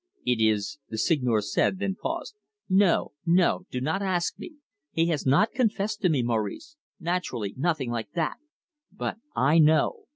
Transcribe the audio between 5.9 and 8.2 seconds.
to me, Maurice naturally, nothing like